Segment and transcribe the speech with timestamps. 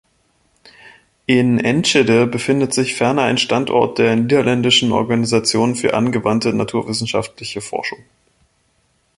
[1.27, 7.99] In Enschede befindet sich ferner ein Standort der Niederländischen Organisation für Angewandte Naturwissenschaftliche Forschung.